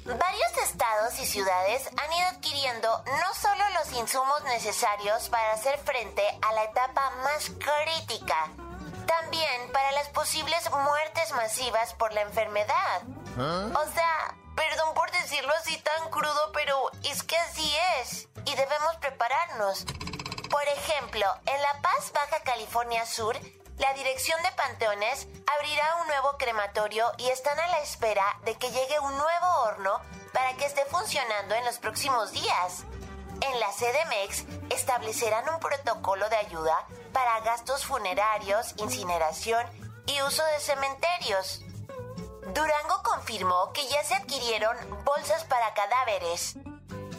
varios 0.05 0.59
estados 0.65 1.19
y 1.19 1.25
ciudades 1.25 1.89
han 1.97 2.13
ido 2.13 2.27
adquiriendo 2.29 3.03
no 3.07 3.35
solo 3.35 3.65
los 3.79 3.91
insumos 3.99 4.45
necesarios 4.45 5.31
para 5.31 5.55
hacer 5.55 5.79
frente 5.79 6.23
a 6.43 6.53
la 6.53 6.65
etapa 6.65 7.11
más 7.25 7.51
crítica, 7.51 8.51
también 9.07 9.73
para 9.73 9.93
las 9.93 10.09
posibles 10.09 10.71
muertes 10.71 11.33
masivas 11.33 11.95
por 11.95 12.13
la 12.13 12.21
enfermedad. 12.21 13.03
¿Ah? 13.39 13.71
O 13.75 13.95
sea, 13.95 14.35
perdón 14.57 14.93
por 14.95 15.11
decirlo 15.11 15.55
así 15.59 15.79
tan 15.79 16.11
crudo, 16.11 16.53
pero 16.53 16.91
es 17.03 17.23
que 17.23 17.39
así 17.39 17.75
es 18.03 18.29
y 18.45 18.55
debemos 18.55 18.97
prepararnos. 19.01 19.87
Ejemplo, 20.73 21.27
en 21.45 21.61
La 21.61 21.83
Paz, 21.83 22.13
Baja 22.15 22.41
California 22.45 23.05
Sur, 23.05 23.39
la 23.79 23.93
Dirección 23.93 24.43
de 24.43 24.53
Panteones 24.53 25.27
abrirá 25.59 25.97
un 26.01 26.07
nuevo 26.07 26.39
crematorio 26.39 27.13
y 27.19 27.29
están 27.29 27.59
a 27.61 27.67
la 27.67 27.81
espera 27.81 28.25
de 28.45 28.55
que 28.55 28.71
llegue 28.71 28.99
un 29.01 29.17
nuevo 29.19 29.47
horno 29.65 30.01
para 30.33 30.55
que 30.55 30.65
esté 30.65 30.85
funcionando 30.87 31.55
en 31.55 31.65
los 31.67 31.79
próximos 31.79 32.33
días. 32.33 32.85
En 33.43 33.61
la 33.61 33.69
CDMX 33.71 34.45
establecerán 34.71 35.47
un 35.53 35.61
protocolo 35.61 36.27
de 36.31 36.37
ayuda 36.37 36.87
para 37.13 37.41
gastos 37.41 37.85
funerarios, 37.85 38.73
incineración 38.79 39.67
y 40.07 40.23
uso 40.23 40.43
de 40.43 40.61
cementerios. 40.61 41.61
Durango 42.55 43.03
confirmó 43.03 43.73
que 43.75 43.87
ya 43.89 44.03
se 44.05 44.15
adquirieron 44.15 44.77
bolsas 45.05 45.45
para 45.45 45.75
cadáveres. 45.75 46.57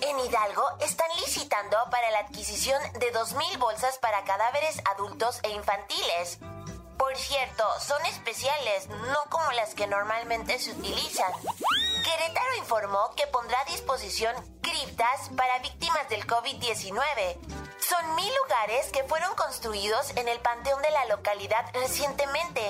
En 0.05 0.19
Hidalgo 0.19 0.63
están 0.81 1.07
licitando 1.15 1.77
para 1.89 2.11
la 2.11 2.19
adquisición 2.19 2.81
de 2.99 3.13
2.000 3.13 3.57
bolsas 3.57 3.97
para 3.99 4.25
cadáveres 4.25 4.81
adultos 4.83 5.39
e 5.43 5.51
infantiles. 5.51 6.39
Por 6.97 7.15
cierto, 7.15 7.63
son 7.79 8.05
especiales, 8.07 8.89
no 8.89 9.19
como 9.29 9.49
las 9.53 9.73
que 9.75 9.87
normalmente 9.87 10.59
se 10.59 10.71
utilizan. 10.71 11.31
Querétaro 12.03 12.55
informó 12.57 13.11
que 13.15 13.27
pondrá 13.27 13.61
a 13.61 13.71
disposición 13.71 14.35
criptas 14.61 15.29
para 15.37 15.59
víctimas 15.59 16.09
del 16.09 16.27
COVID-19. 16.27 17.72
Son 17.93 18.15
mil 18.15 18.25
lugares 18.43 18.91
que 18.91 19.03
fueron 19.07 19.29
construidos 19.35 20.11
en 20.15 20.27
el 20.27 20.39
panteón 20.39 20.81
de 20.81 20.89
la 20.89 21.15
localidad 21.15 21.63
recientemente. 21.75 22.61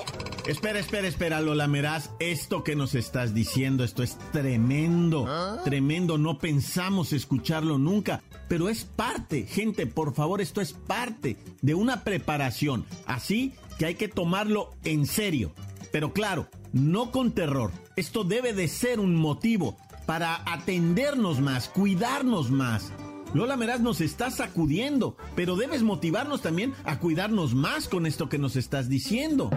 Espera, 0.46 0.78
espera, 0.78 1.08
espera, 1.08 1.40
Lola 1.40 1.66
Meraz. 1.66 2.10
Esto 2.18 2.62
que 2.62 2.76
nos 2.76 2.94
estás 2.94 3.32
diciendo, 3.32 3.84
esto 3.84 4.02
es 4.02 4.18
tremendo. 4.32 5.24
¿Ah? 5.26 5.62
Tremendo, 5.64 6.18
no 6.18 6.38
pensamos 6.38 7.14
escucharlo 7.14 7.78
nunca. 7.78 8.22
Pero 8.48 8.68
es 8.68 8.84
parte, 8.84 9.46
gente, 9.46 9.86
por 9.86 10.14
favor, 10.14 10.42
esto 10.42 10.60
es 10.60 10.74
parte 10.74 11.38
de 11.62 11.74
una 11.74 12.04
preparación. 12.04 12.84
Así 13.06 13.54
que 13.78 13.86
hay 13.86 13.94
que 13.94 14.08
tomarlo 14.08 14.74
en 14.84 15.06
serio. 15.06 15.52
Pero 15.90 16.12
claro, 16.12 16.48
no 16.74 17.10
con 17.12 17.32
terror. 17.32 17.70
Esto 17.96 18.24
debe 18.24 18.52
de 18.52 18.68
ser 18.68 19.00
un 19.00 19.16
motivo 19.16 19.78
para 20.04 20.42
atendernos 20.52 21.40
más, 21.40 21.70
cuidarnos 21.70 22.50
más. 22.50 22.92
Lola 23.34 23.56
Meraz 23.56 23.80
nos 23.80 24.00
está 24.00 24.30
sacudiendo, 24.30 25.16
pero 25.34 25.56
debes 25.56 25.82
motivarnos 25.82 26.40
también 26.40 26.72
a 26.84 27.00
cuidarnos 27.00 27.52
más 27.52 27.88
con 27.88 28.06
esto 28.06 28.28
que 28.28 28.38
nos 28.38 28.54
estás 28.54 28.88
diciendo. 28.88 29.50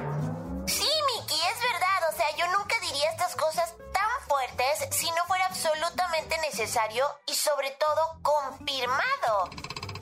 Sí, 0.66 0.82
Miki, 0.82 1.36
es 1.36 1.60
verdad. 1.62 2.10
O 2.12 2.18
sea, 2.18 2.26
yo 2.40 2.58
nunca 2.58 2.76
diría 2.82 3.12
estas 3.12 3.36
cosas 3.36 3.76
tan 3.94 4.28
fuertes 4.28 4.98
si 4.98 5.06
no 5.06 5.24
fuera 5.28 5.46
absolutamente 5.46 6.36
necesario 6.42 7.06
y 7.28 7.36
sobre 7.36 7.70
todo 7.80 8.20
confirmado. 8.24 9.52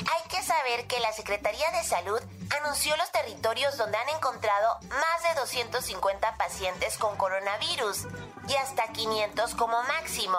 Hay 0.08 0.29
que 0.29 0.41
saber 0.41 0.88
que 0.88 1.01
la 1.01 1.12
Secretaría 1.12 1.70
de 1.72 1.84
Salud 1.84 2.22
anunció 2.62 2.96
los 2.96 3.12
territorios 3.12 3.75
donde 3.75 3.98
han 3.98 4.08
encontrado 4.15 4.79
más 4.88 5.24
de 5.36 5.38
250 5.41 6.38
pacientes 6.38 6.98
con 6.98 7.17
coronavirus 7.17 8.08
y 8.48 8.55
hasta 8.55 8.94
500 8.94 9.53
como 9.55 9.84
máximo. 9.84 10.38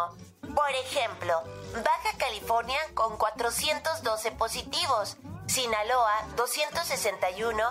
Por 0.54 0.70
ejemplo, 0.70 1.42
Baja 1.82 2.16
California 2.16 2.78
con 2.94 3.18
412 3.18 4.32
positivos, 4.32 5.18
Sinaloa 5.46 6.26
261 6.36 7.62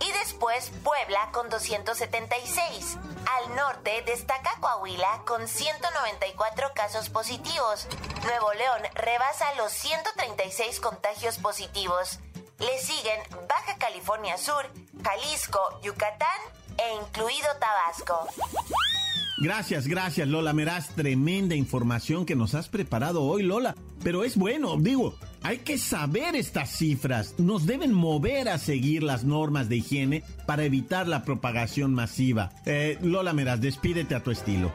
y 0.00 0.12
después 0.12 0.70
Puebla 0.82 1.30
con 1.32 1.48
276. 1.48 2.98
Al 3.26 3.56
norte 3.56 4.02
destaca 4.02 4.50
Coahuila 4.60 5.22
con 5.24 5.48
194 5.48 6.72
casos 6.74 7.08
positivos. 7.08 7.86
Nuevo 8.24 8.52
León 8.52 8.82
rebasa 8.94 9.54
los 9.54 9.72
136 9.72 10.80
contagios 10.80 11.38
positivos. 11.38 12.18
Le 12.58 12.78
siguen 12.78 13.20
Baja 13.48 13.78
California 13.78 14.36
Sur, 14.36 14.70
Jalisco, 15.02 15.80
Yucatán 15.80 16.40
e 16.76 16.94
incluido 16.96 17.48
Tabasco. 17.58 18.28
Gracias, 19.44 19.86
gracias 19.86 20.26
Lola 20.26 20.54
Meraz, 20.54 20.88
tremenda 20.94 21.54
información 21.54 22.24
que 22.24 22.34
nos 22.34 22.54
has 22.54 22.70
preparado 22.70 23.22
hoy 23.22 23.42
Lola. 23.42 23.74
Pero 24.02 24.24
es 24.24 24.38
bueno, 24.38 24.78
digo, 24.78 25.18
Hay 25.42 25.58
que 25.58 25.76
saber 25.76 26.34
estas 26.34 26.70
cifras. 26.70 27.34
Nos 27.38 27.66
deben 27.66 27.92
mover 27.92 28.48
a 28.48 28.56
seguir 28.56 29.02
las 29.02 29.24
normas 29.24 29.68
de 29.68 29.76
higiene 29.76 30.22
para 30.46 30.64
evitar 30.64 31.06
la 31.06 31.24
propagación 31.24 31.92
masiva. 31.92 32.52
Eh, 32.64 32.96
Lola 33.02 33.34
Meras, 33.34 33.60
despídete 33.60 34.14
a 34.14 34.22
tu 34.22 34.30
estilo. 34.30 34.72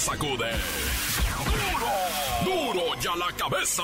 Sacude. 0.00 0.50
¡Duro! 2.44 2.72
¡Duro 2.74 3.00
ya 3.00 3.14
la 3.16 3.32
cabeza! 3.36 3.82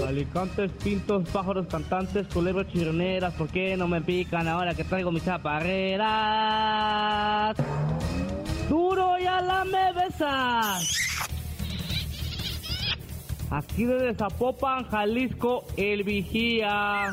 Alicantes, 0.07 0.69
pintos, 0.83 1.27
pájaros 1.29 1.65
cantantes, 1.65 2.27
culebras 2.27 2.67
chironeras, 2.71 3.33
¿por 3.33 3.47
qué 3.47 3.75
no 3.75 3.87
me 3.87 4.01
pican 4.01 4.47
ahora 4.47 4.75
que 4.75 4.83
traigo 4.83 5.11
mis 5.11 5.25
chaparreras? 5.25 7.57
Duro 8.69 9.17
ya 9.17 9.41
la 9.41 9.65
me. 9.65 9.87
Aquí 13.49 13.85
desde 13.85 14.13
Zapopan, 14.13 14.85
Jalisco, 14.89 15.65
el 15.77 16.03
vigía. 16.03 17.11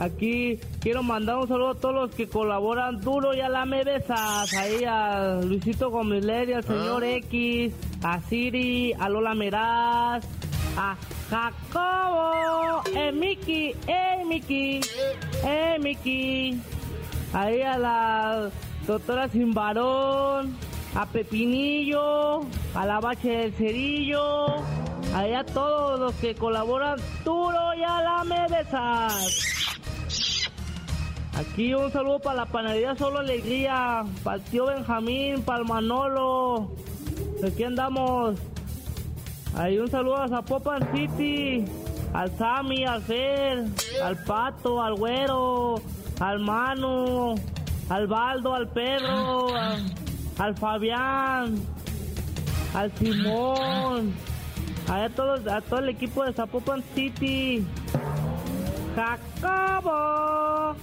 Aquí 0.00 0.58
quiero 0.80 1.02
mandar 1.02 1.36
un 1.36 1.46
saludo 1.46 1.70
a 1.70 1.74
todos 1.74 1.94
los 1.94 2.14
que 2.14 2.26
colaboran 2.26 3.00
duro 3.00 3.34
y 3.34 3.40
a 3.40 3.48
la 3.48 3.64
me 3.64 3.84
besas. 3.84 4.52
Ahí 4.54 4.84
a 4.84 5.40
Luisito 5.42 5.90
Gómez 5.90 6.24
Leri, 6.24 6.54
al 6.54 6.64
señor 6.64 7.04
X, 7.04 7.72
a 8.02 8.20
Siri, 8.22 8.92
a 8.94 9.08
Lola 9.08 9.34
Meraz, 9.34 10.26
a 10.76 10.96
Jacobo, 11.28 12.82
eh 12.96 13.12
Miki, 13.12 13.74
eh 13.86 14.24
Miki, 14.26 14.80
eh 15.44 15.76
Miki. 15.80 16.60
Ahí 17.32 17.60
a 17.60 17.78
la 17.78 18.50
doctora 18.86 19.28
Sin 19.28 19.52
Varón, 19.52 20.56
a 20.94 21.06
Pepinillo, 21.06 22.40
a 22.74 22.86
la 22.86 23.00
Bache 23.00 23.28
del 23.28 23.52
Cerillo, 23.52 24.56
ahí 25.14 25.32
a 25.34 25.44
todos 25.44 25.98
los 25.98 26.14
que 26.16 26.34
colaboran 26.34 26.98
duro 27.24 27.74
y 27.74 27.82
a 27.82 28.02
la 28.02 28.24
me 28.24 28.46
besas. 28.48 29.50
Aquí 31.40 31.72
un 31.72 31.90
saludo 31.90 32.18
para 32.18 32.36
la 32.36 32.46
panadería 32.46 32.94
Solo 32.96 33.20
Alegría, 33.20 34.04
para 34.22 34.36
el 34.36 34.42
tío 34.42 34.66
Benjamín, 34.66 35.42
para 35.42 35.60
el 35.60 35.64
Manolo. 35.64 36.72
Aquí 37.46 37.64
andamos. 37.64 38.36
Ahí 39.56 39.78
un 39.78 39.90
saludo 39.90 40.18
a 40.18 40.28
Zapopan 40.28 40.86
City, 40.94 41.64
al 42.12 42.30
Sammy, 42.36 42.84
al 42.84 43.02
Fer, 43.02 43.64
al 44.02 44.16
Pato, 44.24 44.82
al 44.82 44.94
Güero, 44.94 45.76
al 46.20 46.40
Manu, 46.40 47.34
al 47.88 48.06
Baldo, 48.06 48.54
al 48.54 48.68
Pedro, 48.68 49.54
al, 49.54 49.92
al 50.38 50.56
Fabián, 50.56 51.58
al 52.74 52.92
Simón, 52.96 54.14
a, 54.90 55.08
todos, 55.08 55.46
a 55.46 55.60
todo 55.60 55.78
el 55.78 55.90
equipo 55.90 56.24
de 56.24 56.32
Zapopan 56.32 56.82
City. 56.94 57.64
Jacobo. 58.96 60.74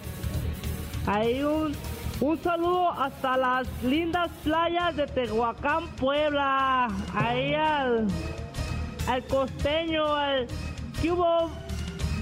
Hay 1.06 1.44
un, 1.44 1.74
un 2.22 2.42
saludo 2.42 2.92
hasta 2.92 3.38
las 3.38 3.68
lindas 3.84 4.32
playas 4.44 4.96
de 4.96 5.08
Tehuacán, 5.08 5.88
Puebla. 5.98 6.88
Ahí 7.14 7.54
al, 7.54 8.08
al 9.08 9.26
costeño, 9.26 10.14
al... 10.16 10.48
¿Qué 11.02 11.12
hubo? 11.12 11.52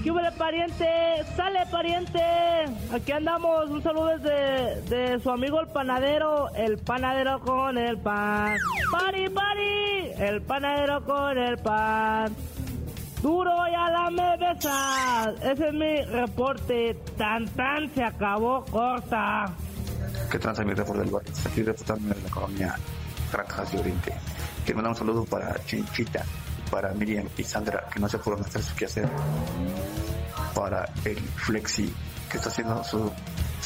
¿Qué 0.06 0.12
hubo, 0.12 0.20
pariente? 0.38 0.86
¡Sale, 1.34 1.66
pariente! 1.68 2.22
Aquí 2.94 3.10
andamos. 3.10 3.68
Un 3.68 3.82
saludo 3.82 4.16
desde 4.16 4.80
de 4.82 5.18
su 5.18 5.28
amigo 5.28 5.60
el 5.60 5.66
panadero. 5.66 6.48
El 6.54 6.78
panadero 6.78 7.40
con 7.40 7.76
el 7.76 7.98
pan. 7.98 8.56
¡Pari, 8.92 9.28
pari! 9.30 10.12
El 10.16 10.42
panadero 10.42 11.04
con 11.04 11.36
el 11.36 11.58
pan. 11.58 12.32
Duro 13.20 13.50
y 13.68 13.74
a 13.74 13.90
la 13.90 14.10
me 14.10 14.36
besas. 14.36 15.42
Ese 15.42 15.66
es 15.66 15.74
mi 15.74 16.00
reporte. 16.02 16.94
Tan 17.18 17.48
tan 17.48 17.92
se 17.92 18.04
acabó 18.04 18.64
corta. 18.66 19.46
¿Qué 20.30 20.38
transa 20.38 20.62
mi 20.62 20.74
reporte 20.74 21.00
del 21.00 21.10
barrio? 21.10 21.32
Aquí 21.44 21.64
reportándome 21.64 22.14
de 22.14 22.22
la 22.22 22.30
colonia 22.30 22.76
Granjas 23.32 23.72
de 23.72 23.80
Oriente. 23.80 24.14
Quiero 24.64 24.76
mandar 24.76 24.92
un 24.92 24.98
saludo 24.98 25.24
para 25.24 25.52
Chinchita, 25.64 26.24
para 26.70 26.92
Miriam 26.92 27.28
y 27.36 27.44
Sandra, 27.44 27.88
que 27.92 28.00
no 28.00 28.08
se 28.08 28.18
fueron 28.18 28.42
a 28.42 28.46
hacer 28.46 28.62
su 28.62 28.74
quehacer. 28.74 29.08
Para 30.54 30.88
el 31.04 31.18
Flexi, 31.18 31.92
que 32.30 32.36
está 32.38 32.48
haciendo 32.48 32.82
sus 32.82 33.10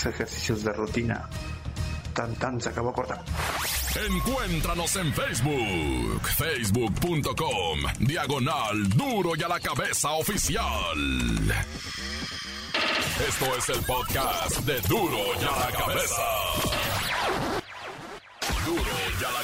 ejercicios 0.06 0.64
de 0.64 0.72
rutina. 0.72 1.28
Tan 2.14 2.34
tan 2.36 2.60
se 2.60 2.68
acabó 2.68 2.92
corta. 2.92 3.22
Encuéntranos 4.08 4.94
en 4.96 5.12
Facebook, 5.12 6.28
facebook.com, 6.36 7.80
diagonal 7.98 8.88
duro 8.90 9.32
y 9.36 9.42
a 9.42 9.48
la 9.48 9.60
cabeza 9.60 10.10
oficial. 10.12 10.64
Esto 13.28 13.56
es 13.56 13.68
el 13.68 13.84
podcast 13.84 14.58
de 14.60 14.80
duro 14.82 15.18
y 15.40 15.44
a 15.44 15.58
la 15.58 15.72
cabeza. 15.76 16.22
Duro 18.64 18.92
y 19.20 19.24
a 19.24 19.30
la 19.30 19.42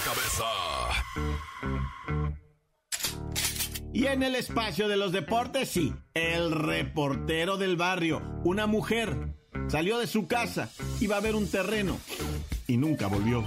Y 3.96 4.08
en 4.08 4.22
el 4.22 4.34
espacio 4.34 4.88
de 4.88 4.98
los 4.98 5.10
deportes, 5.10 5.70
sí, 5.70 5.94
el 6.12 6.52
reportero 6.52 7.56
del 7.56 7.78
barrio, 7.78 8.20
una 8.44 8.66
mujer, 8.66 9.34
salió 9.68 9.96
de 9.96 10.06
su 10.06 10.28
casa, 10.28 10.68
iba 11.00 11.16
a 11.16 11.20
ver 11.20 11.34
un 11.34 11.50
terreno 11.50 11.96
y 12.68 12.76
nunca 12.76 13.06
volvió. 13.06 13.42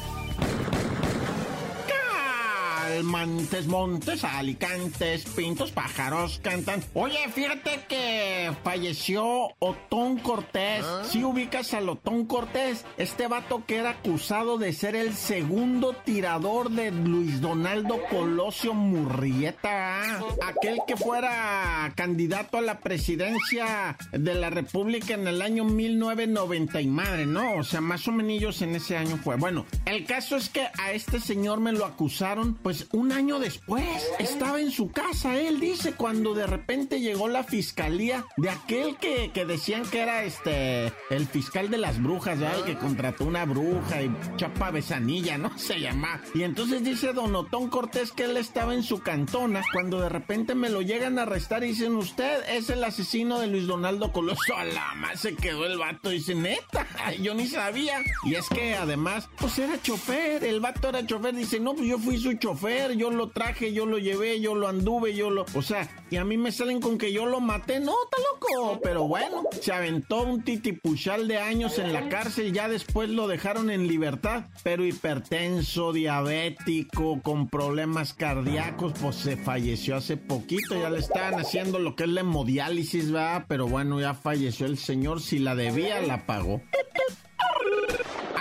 Montes, 3.03 3.67
montes, 3.67 4.23
alicantes, 4.23 5.25
pintos, 5.25 5.71
pájaros, 5.71 6.39
cantan. 6.41 6.83
Oye, 6.93 7.19
fíjate 7.33 7.85
que 7.87 8.51
falleció 8.63 9.49
Otón 9.59 10.19
Cortés. 10.19 10.85
Si 11.09 11.23
ubicas 11.23 11.73
al 11.73 11.89
Otón 11.89 12.25
Cortés, 12.25 12.85
este 12.97 13.27
vato 13.27 13.65
que 13.65 13.77
era 13.77 13.91
acusado 13.91 14.57
de 14.57 14.73
ser 14.73 14.95
el 14.95 15.13
segundo 15.13 15.93
tirador 16.05 16.69
de 16.71 16.91
Luis 16.91 17.41
Donaldo 17.41 17.99
Colosio 18.09 18.73
Murrieta. 18.73 20.19
Aquel 20.47 20.79
que 20.87 20.95
fuera 20.95 21.91
candidato 21.95 22.57
a 22.57 22.61
la 22.61 22.79
presidencia 22.79 23.97
de 24.11 24.35
la 24.35 24.49
República 24.49 25.13
en 25.13 25.27
el 25.27 25.41
año 25.41 25.65
1990 25.65 26.81
y 26.81 26.87
madre, 26.87 27.25
¿no? 27.25 27.55
O 27.55 27.63
sea, 27.63 27.81
más 27.81 28.07
o 28.07 28.11
menos 28.11 28.29
en 28.61 28.75
ese 28.75 28.95
año 28.95 29.17
fue. 29.17 29.37
Bueno, 29.37 29.65
el 29.85 30.05
caso 30.05 30.35
es 30.35 30.49
que 30.49 30.67
a 30.77 30.91
este 30.91 31.19
señor 31.19 31.59
me 31.59 31.71
lo 31.71 31.85
acusaron, 31.85 32.53
pues 32.55 32.78
un 32.91 33.11
año 33.11 33.39
después 33.39 33.85
estaba 34.19 34.59
en 34.59 34.71
su 34.71 34.91
casa, 34.91 35.39
él 35.39 35.59
dice, 35.59 35.93
cuando 35.93 36.33
de 36.33 36.47
repente 36.47 36.99
llegó 36.99 37.27
la 37.27 37.43
fiscalía 37.43 38.25
de 38.37 38.49
aquel 38.49 38.97
que, 38.97 39.31
que 39.33 39.45
decían 39.45 39.83
que 39.85 39.99
era 39.99 40.23
este 40.23 40.93
el 41.09 41.27
fiscal 41.27 41.69
de 41.69 41.77
las 41.77 42.01
brujas. 42.01 42.39
El 42.39 42.63
que 42.63 42.77
contrató 42.77 43.25
una 43.25 43.45
bruja 43.45 44.01
y 44.01 44.11
chapa 44.37 44.71
besanilla, 44.71 45.37
¿no? 45.37 45.57
Se 45.57 45.79
llama. 45.79 46.21
Y 46.33 46.43
entonces 46.43 46.83
dice 46.83 47.13
Don 47.13 47.35
Otón 47.35 47.69
Cortés 47.69 48.11
que 48.11 48.25
él 48.25 48.37
estaba 48.37 48.73
en 48.73 48.83
su 48.83 48.99
cantona 48.99 49.61
cuando 49.73 49.99
de 49.99 50.09
repente 50.09 50.55
me 50.55 50.69
lo 50.69 50.81
llegan 50.81 51.19
a 51.19 51.23
arrestar 51.23 51.63
y 51.63 51.67
dicen, 51.67 51.95
usted 51.95 52.43
es 52.49 52.69
el 52.69 52.83
asesino 52.83 53.39
de 53.39 53.47
Luis 53.47 53.67
Donaldo 53.67 54.11
Coloso. 54.11 54.55
A 54.55 54.63
la 54.63 54.93
más 54.95 55.21
se 55.21 55.35
quedó 55.35 55.65
el 55.65 55.77
vato, 55.77 56.09
dice, 56.09 56.35
neta, 56.35 56.87
yo 57.21 57.33
ni 57.33 57.47
sabía. 57.47 58.01
Y 58.23 58.35
es 58.35 58.47
que 58.49 58.75
además, 58.75 59.29
pues 59.39 59.57
era 59.59 59.81
chofer, 59.81 60.43
el 60.43 60.59
vato 60.59 60.89
era 60.89 61.05
chofer, 61.05 61.35
dice, 61.35 61.59
no, 61.59 61.73
pues 61.73 61.87
yo 61.87 61.97
fui 61.97 62.17
su 62.19 62.33
chofer 62.33 62.68
yo 62.95 63.11
lo 63.11 63.29
traje, 63.29 63.73
yo 63.73 63.85
lo 63.85 63.97
llevé, 63.97 64.39
yo 64.39 64.55
lo 64.55 64.67
anduve, 64.67 65.15
yo 65.15 65.29
lo... 65.29 65.45
O 65.53 65.61
sea, 65.61 65.89
y 66.09 66.17
a 66.17 66.25
mí 66.25 66.37
me 66.37 66.51
salen 66.51 66.79
con 66.79 66.97
que 66.97 67.11
yo 67.11 67.25
lo 67.25 67.39
maté. 67.39 67.79
No, 67.79 67.93
está 68.03 68.17
loco. 68.33 68.79
Pero 68.83 69.07
bueno, 69.07 69.43
se 69.61 69.71
aventó 69.71 70.23
un 70.23 70.43
titipuchal 70.43 71.27
de 71.27 71.37
años 71.37 71.79
en 71.79 71.93
la 71.93 72.09
cárcel, 72.09 72.53
ya 72.53 72.67
después 72.67 73.09
lo 73.09 73.27
dejaron 73.27 73.69
en 73.69 73.87
libertad. 73.87 74.45
Pero 74.63 74.85
hipertenso, 74.85 75.93
diabético, 75.93 77.21
con 77.21 77.47
problemas 77.47 78.13
cardíacos, 78.13 78.93
pues 79.01 79.15
se 79.15 79.37
falleció 79.37 79.95
hace 79.95 80.17
poquito. 80.17 80.79
Ya 80.79 80.89
le 80.89 80.99
estaban 80.99 81.39
haciendo 81.39 81.79
lo 81.79 81.95
que 81.95 82.03
es 82.03 82.09
la 82.09 82.21
hemodiálisis, 82.21 83.11
¿verdad? 83.11 83.45
Pero 83.47 83.67
bueno, 83.67 83.99
ya 83.99 84.13
falleció 84.13 84.65
el 84.65 84.77
señor. 84.77 85.21
Si 85.21 85.39
la 85.39 85.55
debía, 85.55 86.01
la 86.01 86.25
pagó. 86.25 86.61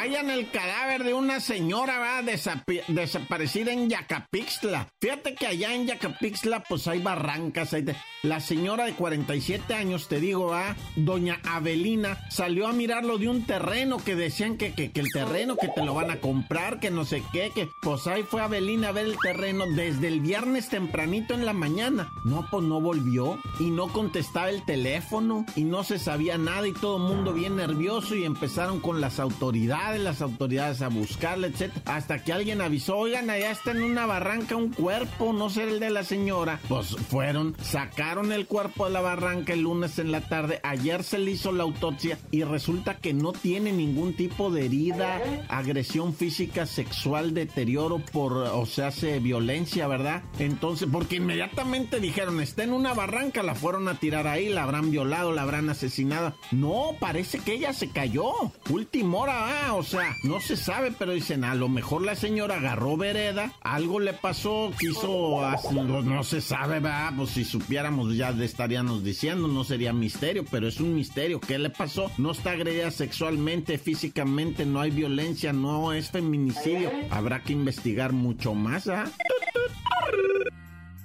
Hallan 0.09 0.31
el 0.31 0.51
cadáver 0.51 1.05
de 1.05 1.13
una 1.13 1.39
señora 1.39 1.99
¿va? 1.99 2.23
desaparecida 2.23 3.73
en 3.73 3.91
Yacapixtla. 3.91 4.89
Fíjate 5.03 5.35
que 5.35 5.47
allá 5.47 5.75
en 5.75 5.87
Yacapixtla 5.87 6.65
pues 6.67 6.89
hay 6.89 7.01
barrancas. 7.01 7.75
Hay 7.75 7.85
La 8.23 8.41
señora 8.41 8.87
de 8.87 8.95
47 8.95 9.75
años, 9.75 10.09
te 10.09 10.19
digo, 10.19 10.47
¿va? 10.47 10.77
doña 10.97 11.41
Avelina, 11.45 12.19
salió 12.31 12.69
a 12.69 12.73
mirarlo 12.73 13.19
de 13.19 13.29
un 13.29 13.45
terreno 13.45 13.99
que 13.99 14.17
decían 14.17 14.57
que, 14.57 14.73
que, 14.73 14.91
que, 14.93 15.01
el 15.01 15.13
terreno 15.13 15.57
que 15.57 15.69
te 15.69 15.85
lo 15.85 15.93
van 15.93 16.11
a 16.11 16.21
comprar, 16.21 16.81
que 16.81 16.91
no 16.91 17.05
sé 17.05 17.23
qué, 17.31 17.53
que 17.55 17.69
pues 17.83 18.07
ahí 18.07 18.23
fue 18.23 18.41
Avelina 18.41 18.89
a 18.89 18.93
ver 18.93 19.05
el 19.05 19.19
terreno 19.19 19.65
desde 19.77 20.09
el 20.09 20.21
viernes 20.21 20.71
tempranito 20.71 21.35
en 21.35 21.45
la 21.45 21.53
mañana. 21.53 22.11
No, 22.25 22.47
pues 22.51 22.65
no 22.65 22.81
volvió 22.81 23.39
y 23.61 23.71
no 23.71 23.89
contestaba 23.89 24.49
el 24.49 24.65
teléfono 24.65 25.45
y 25.55 25.65
no 25.65 25.85
se 25.85 25.99
sabía 25.99 26.39
nada 26.39 26.67
y 26.67 26.73
todo 26.73 26.97
el 26.97 27.03
mundo 27.03 27.35
bien 27.35 27.57
nervioso 27.57 28.15
y 28.15 28.25
empezaron 28.25 28.81
con 28.81 29.03
las 29.03 29.21
autoridades, 29.21 29.98
las 29.99 30.23
autoridades 30.23 30.83
a 30.83 30.89
buscarla, 30.89 31.49
etc. 31.49 31.73
Hasta 31.85 32.23
que 32.23 32.33
alguien 32.33 32.61
avisó, 32.61 32.97
oigan, 32.97 33.31
allá 33.31 33.51
está 33.51 33.73
en 33.73 33.83
una 33.83 34.07
barranca 34.07 34.57
un 34.57 34.73
cuerpo, 34.73 35.33
no 35.33 35.51
sé 35.51 35.65
el 35.65 35.81
de 35.81 35.91
la 35.91 36.05
señora. 36.05 36.61
Pues 36.69 36.97
fueron, 37.09 37.57
sacaron 37.63 38.33
el 38.33 38.47
cuerpo 38.47 38.87
de 38.87 38.93
la 38.93 39.01
barranca 39.01 39.53
el 39.53 39.63
lunes 39.63 39.99
en 39.99 40.13
la 40.13 40.21
tarde, 40.23 40.61
ayer 40.63 41.03
se 41.03 41.19
le 41.19 41.33
hizo 41.33 41.53
la 41.53 41.65
autopsia 41.65 42.19
y 42.31 42.45
resulta 42.45 42.97
que 42.97 43.13
no 43.13 43.33
tiene 43.33 43.73
ningún 43.73 44.15
tipo 44.15 44.51
de 44.51 44.67
herida, 44.67 45.21
agresión 45.49 46.15
física, 46.15 46.67
sexual, 46.67 47.35
deterioro 47.35 47.99
por, 48.13 48.33
o 48.33 48.67
sea, 48.67 48.89
hace 48.89 49.19
violencia, 49.21 49.87
¿verdad? 49.87 50.23
Entonces, 50.39 50.89
porque 50.91 51.17
inmediatamente 51.17 52.01
dijeron, 52.01 52.41
está 52.41 52.65
en 52.65 52.73
una 52.73 52.95
barranca, 52.95 53.43
la 53.43 53.55
fueron 53.55 53.89
a 53.89 53.99
tirar 53.99 54.27
ahí, 54.27 54.49
la 54.49 54.63
habrán 54.63 54.91
violado, 54.91 55.33
la 55.33 55.43
habrán 55.43 55.69
asesinado. 55.71 56.35
No, 56.51 56.97
parece 56.99 57.39
que 57.39 57.55
ella 57.55 57.73
se 57.73 57.91
cayó. 57.91 58.33
Última 58.71 59.19
hora, 59.19 59.69
ah, 59.69 59.75
o 59.79 59.83
sea, 59.85 60.17
no 60.25 60.41
se 60.41 60.57
sabe, 60.57 60.93
pero 60.99 61.13
dicen, 61.13 61.45
a 61.45 61.55
lo 61.55 61.69
mejor 61.69 62.03
la 62.03 62.17
señora 62.17 62.57
agarró 62.57 62.97
vereda, 62.97 63.53
algo 63.61 64.01
le 64.01 64.13
pasó, 64.13 64.73
quiso, 64.79 65.41
no, 65.73 66.25
se 66.25 66.41
sabe, 66.41 66.81
va, 66.81 67.13
pues 67.17 67.31
si 67.31 67.45
supiéramos 67.45 68.17
ya 68.17 68.33
le 68.33 68.45
estaríamos 68.45 69.05
diciendo, 69.05 69.47
no 69.47 69.65
sería 69.65 69.93
misterio, 69.93 70.45
pero 70.51 70.69
es 70.69 70.81
un 70.81 70.95
misterio. 70.95 71.41
¿Qué 71.41 71.59
le 71.59 71.71
pasó? 71.71 72.11
No 72.19 72.33
está 72.33 72.51
agredida 72.51 72.91
sexualmente, 72.91 73.79
físicamente, 73.79 74.67
no 74.67 74.81
hay 74.81 74.91
violencia, 74.91 75.53
no 75.53 75.93
es 75.93 76.11
feminicidio. 76.11 76.91
Habrá 77.11 77.43
que 77.43 77.53
investigar 77.53 78.13
mucho 78.13 78.55
más, 78.55 78.89
¿ah? 78.89 79.11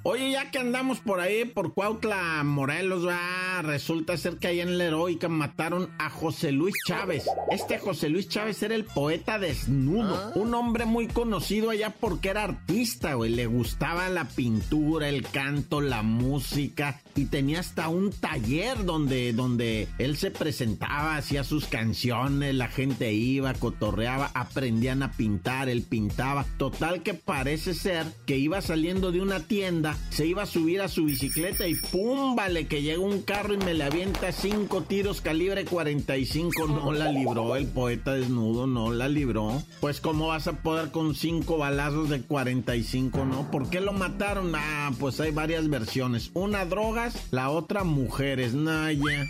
Oye, 0.06 0.32
ya 0.32 0.52
que 0.52 0.60
andamos 0.60 1.00
por 1.00 1.22
ahí, 1.22 1.46
por 1.46 1.74
Cuautla, 1.74 2.44
Morelos, 2.44 3.08
va, 3.08 3.62
resulta 3.62 4.18
ser 4.18 4.36
que 4.36 4.48
ahí 4.48 4.60
en 4.60 4.78
la 4.78 4.84
heroica 4.84 5.30
mataron 5.30 5.90
a 5.98 6.10
José 6.10 6.52
Luis 6.52 6.76
Chávez. 6.86 7.26
Este 7.50 7.80
José 7.80 8.10
Luis 8.10 8.28
Chávez 8.28 8.62
era 8.64 8.76
el 8.76 8.84
poeta 8.84 9.40
desnudo, 9.40 10.16
ah. 10.16 10.32
un 10.36 10.54
hombre 10.56 10.84
muy 10.84 11.08
conocido 11.08 11.70
allá 11.70 11.96
porque 11.98 12.30
era 12.30 12.44
artista, 12.44 13.14
güey. 13.14 13.32
Le 13.32 13.46
gustaba 13.46 14.10
la 14.10 14.26
pintura, 14.26 15.08
el 15.08 15.24
canto, 15.24 15.80
la 15.80 16.04
música 16.04 17.00
y 17.16 17.26
tenía 17.26 17.62
hasta 17.62 17.88
un 17.88 18.12
taller 18.12 18.84
donde, 18.84 19.32
donde 19.32 19.88
él 20.00 20.18
se 20.18 20.32
presentaba, 20.32 21.16
hacía 21.16 21.46
sus 21.46 21.66
canciones, 21.68 22.56
la 22.56 22.68
gente 22.68 23.14
iba, 23.14 23.54
cotorreaba, 23.54 24.32
aprendían 24.34 25.02
a 25.02 25.12
pintar, 25.12 25.70
él 25.70 25.84
pintaba. 25.84 26.46
Total 26.58 27.04
que 27.04 27.14
parece 27.14 27.74
ser 27.74 28.06
que 28.26 28.38
iba 28.38 28.62
saliendo 28.62 29.14
de 29.14 29.22
una 29.22 29.40
tienda 29.42 29.93
se 30.10 30.26
iba 30.26 30.44
a 30.44 30.46
subir 30.46 30.82
a 30.82 30.88
su 30.88 31.06
bicicleta 31.06 31.68
y 31.68 31.76
¡pum! 31.76 32.36
Vale, 32.36 32.68
que 32.68 32.82
llega 32.82 33.00
un 33.00 33.22
carro 33.22 33.54
y 33.54 33.58
me 33.58 33.74
le 33.74 33.84
avienta 33.84 34.32
cinco 34.32 34.84
tiros 34.84 35.22
calibre 35.22 35.66
45. 35.66 36.68
No 36.68 36.92
la 36.92 37.12
libró 37.12 37.56
el 37.56 37.68
poeta 37.68 38.14
desnudo, 38.14 38.68
no 38.68 38.92
la 38.92 39.08
libró. 39.08 39.64
Pues, 39.82 40.02
¿cómo 40.02 40.28
vas 40.28 40.48
a 40.48 40.54
poder 40.54 40.92
con 40.92 41.16
cinco 41.16 41.58
balazos 41.58 42.10
de 42.10 42.22
45, 42.22 43.26
no? 43.26 43.50
¿Por 43.52 43.70
qué 43.70 43.82
lo 43.82 43.94
mataron? 43.94 44.54
Ah, 44.56 44.92
pues 45.00 45.20
hay 45.20 45.32
varias 45.32 45.70
versiones. 45.70 46.32
Una 46.34 46.66
drogas, 46.66 47.28
la 47.32 47.50
otra 47.50 47.84
mujeres. 47.84 48.54
Naya. 48.54 49.28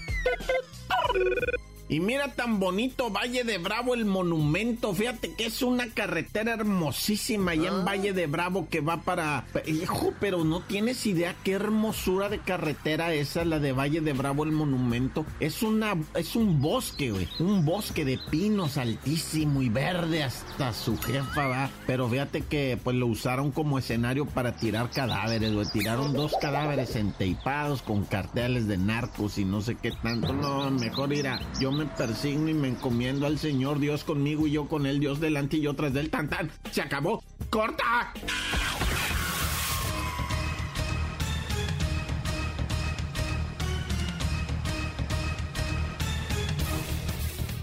Y 1.90 2.00
mira 2.00 2.30
tan 2.30 2.60
bonito 2.60 3.10
Valle 3.10 3.44
de 3.44 3.58
Bravo 3.58 3.94
el 3.94 4.06
monumento. 4.06 4.94
Fíjate 4.94 5.34
que 5.36 5.46
es 5.46 5.62
una 5.62 5.88
carretera 5.88 6.54
hermosísima 6.54 7.52
allá 7.52 7.70
en 7.70 7.82
ah. 7.82 7.84
Valle 7.86 8.14
de 8.14 8.28
Bravo 8.28 8.68
que 8.70 8.80
va 8.80 9.02
para. 9.02 9.46
Hijo, 9.66 10.14
pero 10.20 10.44
no 10.46 10.62
tienes 10.62 11.06
idea 11.06 11.36
qué 11.44 11.54
hermosura 11.54 12.30
de 12.30 12.40
carretera 12.40 13.14
esa, 13.14 13.44
la 13.44 13.60
de 13.60 13.74
Valle 13.74 14.02
de 14.02 14.14
Bravo 14.14 14.44
el 14.44 14.52
monumento. 14.52 15.26
Es 15.40 15.62
una. 15.62 15.96
Es 16.16 16.36
un 16.36 16.62
bosque, 16.62 17.12
güey. 17.12 17.28
Un 17.40 17.66
bosque 17.66 18.06
de 18.06 18.18
pinos 18.32 18.78
altísimo 18.78 19.62
y 19.62 19.70
verde 19.70 20.24
hasta 20.24 20.74
su 20.74 20.98
jefa, 20.98 21.48
va. 21.48 21.70
Pero 21.86 22.08
fíjate 22.08 22.42
que 22.42 22.80
pues 22.82 22.96
lo 22.96 23.08
usaron 23.08 23.52
como 23.52 23.78
escenario 23.78 24.26
para 24.26 24.56
tirar 24.56 24.90
cadáveres, 24.90 25.54
güey. 25.54 25.68
Tiraron 25.72 26.14
dos 26.14 26.34
cadáveres 26.40 26.96
enteipados 26.96 27.82
con 27.82 28.06
carteles 28.06 28.68
de 28.68 28.78
narcos 28.78 29.38
y 29.38 29.44
no 29.44 29.62
sé 29.62 29.76
qué 29.76 29.92
tanto. 30.02 30.32
No, 30.32 30.72
mejor 30.72 31.12
ir 31.14 31.28
a. 31.28 31.42
Yo 31.60 31.73
me 31.74 31.86
persigno 31.86 32.50
y 32.50 32.54
me 32.54 32.70
encomiendo 32.70 33.26
al 33.26 33.38
Señor 33.38 33.80
Dios 33.80 34.04
conmigo 34.04 34.48
y 34.48 34.52
yo 34.52 34.68
con 34.68 34.86
él, 34.86 35.00
Dios 35.00 35.20
delante 35.20 35.58
y 35.58 35.62
yo 35.62 35.74
tras 35.74 35.94
del 35.94 36.10
tan 36.10 36.30
tan. 36.30 36.52
Se 36.72 36.82
acabó. 36.82 37.24
¡Corta! 37.50 38.14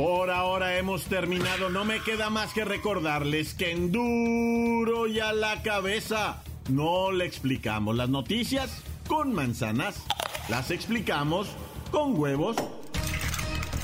Por 0.01 0.31
ahora 0.31 0.79
hemos 0.79 1.05
terminado. 1.05 1.68
No 1.68 1.85
me 1.85 2.01
queda 2.01 2.31
más 2.31 2.55
que 2.55 2.64
recordarles 2.64 3.53
que 3.53 3.70
en 3.70 3.92
duro 3.92 5.07
y 5.07 5.20
a 5.20 5.35
la 5.35 5.62
cabeza 5.62 6.42
no 6.70 7.12
le 7.12 7.27
explicamos 7.27 7.94
las 7.94 8.09
noticias 8.09 8.83
con 9.07 9.35
manzanas. 9.35 10.03
Las 10.49 10.70
explicamos 10.70 11.49
con 11.90 12.18
huevos 12.18 12.57